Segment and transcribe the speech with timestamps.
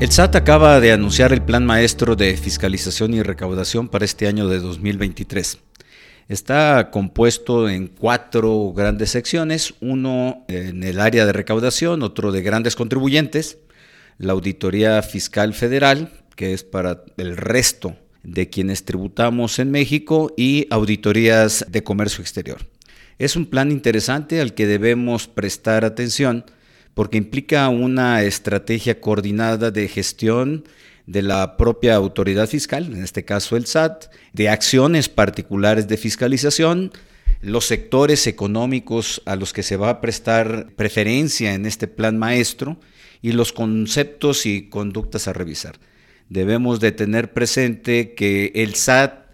[0.00, 4.46] El SAT acaba de anunciar el Plan Maestro de Fiscalización y Recaudación para este año
[4.46, 5.58] de 2023.
[6.28, 12.76] Está compuesto en cuatro grandes secciones, uno en el área de recaudación, otro de grandes
[12.76, 13.58] contribuyentes,
[14.18, 20.68] la Auditoría Fiscal Federal, que es para el resto de quienes tributamos en México, y
[20.70, 22.58] auditorías de comercio exterior.
[23.18, 26.44] Es un plan interesante al que debemos prestar atención
[26.98, 30.64] porque implica una estrategia coordinada de gestión
[31.06, 36.90] de la propia autoridad fiscal, en este caso el SAT, de acciones particulares de fiscalización,
[37.40, 42.80] los sectores económicos a los que se va a prestar preferencia en este plan maestro
[43.22, 45.78] y los conceptos y conductas a revisar.
[46.28, 49.27] Debemos de tener presente que el SAT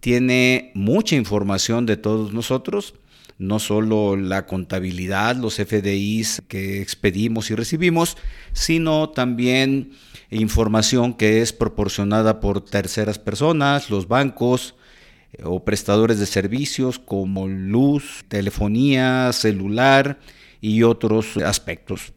[0.00, 2.94] tiene mucha información de todos nosotros,
[3.38, 8.16] no solo la contabilidad, los FDIs que expedimos y recibimos,
[8.52, 9.92] sino también
[10.30, 14.74] información que es proporcionada por terceras personas, los bancos
[15.32, 20.18] eh, o prestadores de servicios como luz, telefonía, celular
[20.60, 22.12] y otros aspectos.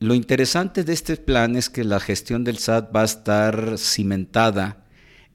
[0.00, 4.84] Lo interesante de este plan es que la gestión del SAT va a estar cimentada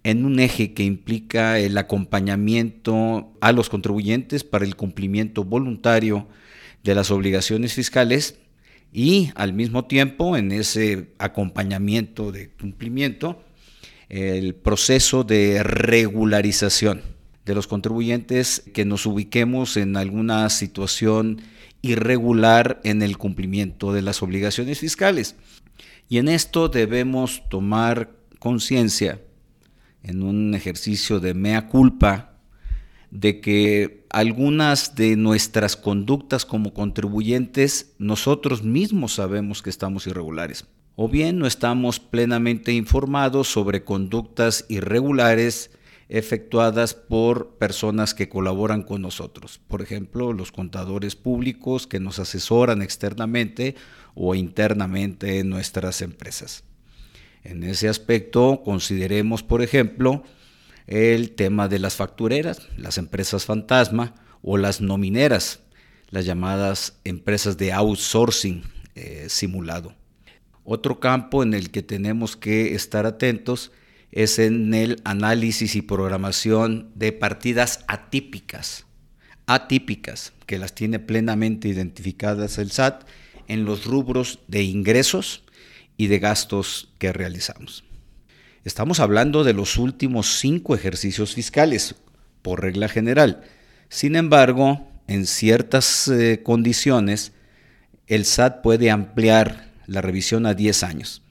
[0.03, 6.27] en un eje que implica el acompañamiento a los contribuyentes para el cumplimiento voluntario
[6.83, 8.39] de las obligaciones fiscales
[8.91, 13.43] y al mismo tiempo en ese acompañamiento de cumplimiento
[14.09, 17.01] el proceso de regularización
[17.45, 21.41] de los contribuyentes que nos ubiquemos en alguna situación
[21.81, 25.35] irregular en el cumplimiento de las obligaciones fiscales.
[26.09, 29.19] Y en esto debemos tomar conciencia
[30.03, 32.37] en un ejercicio de mea culpa
[33.09, 40.65] de que algunas de nuestras conductas como contribuyentes nosotros mismos sabemos que estamos irregulares.
[40.95, 45.71] O bien no estamos plenamente informados sobre conductas irregulares
[46.09, 49.59] efectuadas por personas que colaboran con nosotros.
[49.67, 53.75] Por ejemplo, los contadores públicos que nos asesoran externamente
[54.13, 56.63] o internamente en nuestras empresas.
[57.43, 60.23] En ese aspecto, consideremos, por ejemplo,
[60.87, 65.59] el tema de las factureras, las empresas fantasma o las nomineras,
[66.09, 68.63] las llamadas empresas de outsourcing
[68.95, 69.95] eh, simulado.
[70.63, 73.71] Otro campo en el que tenemos que estar atentos
[74.11, 78.85] es en el análisis y programación de partidas atípicas,
[79.47, 83.05] atípicas, que las tiene plenamente identificadas el SAT
[83.47, 85.42] en los rubros de ingresos,
[85.97, 87.83] y de gastos que realizamos.
[88.63, 91.95] Estamos hablando de los últimos cinco ejercicios fiscales,
[92.41, 93.41] por regla general.
[93.89, 97.33] Sin embargo, en ciertas eh, condiciones,
[98.07, 101.21] el SAT puede ampliar la revisión a 10 años.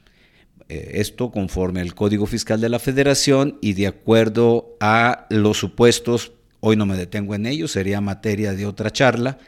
[0.68, 6.32] Eh, esto conforme al Código Fiscal de la Federación y de acuerdo a los supuestos,
[6.60, 9.38] hoy no me detengo en ello, sería materia de otra charla.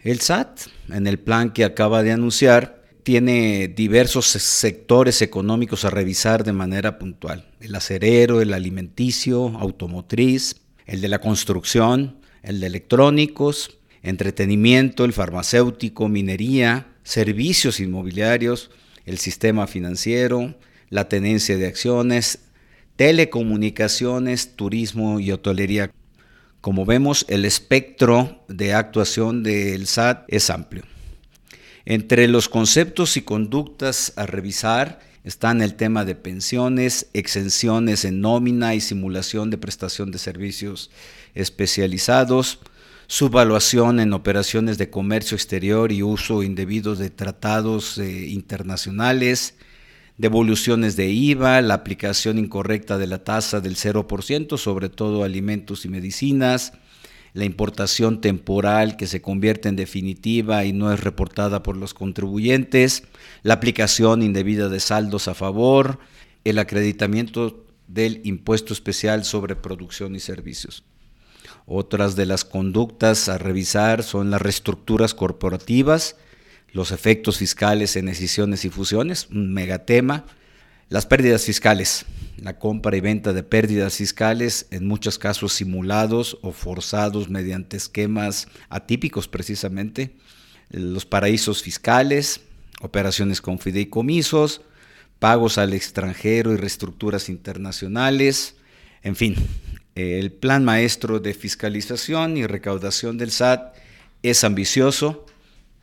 [0.00, 6.44] El SAT, en el plan que acaba de anunciar, tiene diversos sectores económicos a revisar
[6.44, 7.48] de manera puntual.
[7.60, 16.08] El acerero, el alimenticio, automotriz, el de la construcción, el de electrónicos, entretenimiento, el farmacéutico,
[16.08, 18.70] minería, servicios inmobiliarios,
[19.04, 20.54] el sistema financiero,
[20.88, 22.40] la tenencia de acciones,
[22.96, 25.90] telecomunicaciones, turismo y hotelería.
[26.60, 30.84] Como vemos, el espectro de actuación del SAT es amplio.
[31.84, 38.74] Entre los conceptos y conductas a revisar están el tema de pensiones, exenciones en nómina
[38.74, 40.90] y simulación de prestación de servicios
[41.34, 42.60] especializados,
[43.06, 49.54] subvaluación en operaciones de comercio exterior y uso indebido de tratados eh, internacionales,
[50.18, 55.88] devoluciones de IVA, la aplicación incorrecta de la tasa del 0%, sobre todo alimentos y
[55.88, 56.72] medicinas,
[57.34, 63.04] la importación temporal que se convierte en definitiva y no es reportada por los contribuyentes,
[63.42, 65.98] la aplicación indebida de saldos a favor,
[66.44, 70.84] el acreditamiento del impuesto especial sobre producción y servicios.
[71.66, 76.16] Otras de las conductas a revisar son las reestructuras corporativas,
[76.72, 80.24] los efectos fiscales en decisiones y fusiones, un megatema,
[80.92, 82.04] las pérdidas fiscales,
[82.36, 88.46] la compra y venta de pérdidas fiscales, en muchos casos simulados o forzados mediante esquemas
[88.68, 90.14] atípicos precisamente,
[90.68, 92.42] los paraísos fiscales,
[92.82, 94.60] operaciones con fideicomisos,
[95.18, 98.56] pagos al extranjero y reestructuras internacionales,
[99.02, 99.36] en fin,
[99.94, 103.74] el plan maestro de fiscalización y recaudación del SAT
[104.22, 105.24] es ambicioso,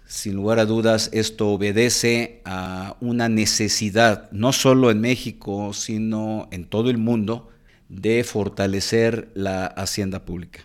[0.09, 6.65] Sin lugar a dudas, esto obedece a una necesidad, no solo en México, sino en
[6.65, 7.51] todo el mundo,
[7.89, 10.61] de fortalecer la hacienda pública.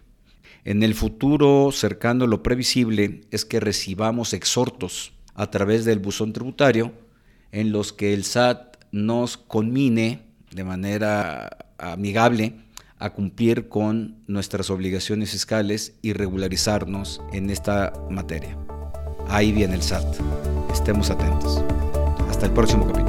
[0.64, 6.92] En el futuro cercano lo previsible es que recibamos exhortos a través del buzón tributario
[7.52, 12.54] en los que el SAT nos conmine de manera amigable
[12.98, 18.56] a cumplir con nuestras obligaciones fiscales y regularizarnos en esta materia.
[19.28, 20.04] Ahí viene el SAT.
[20.72, 21.62] Estemos atentos.
[22.28, 23.03] Hasta el próximo capítulo.